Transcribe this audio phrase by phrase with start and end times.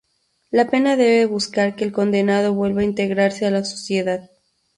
[0.49, 4.31] La pena debe buscar que el condenado vuelva a integrarse a la sociedad.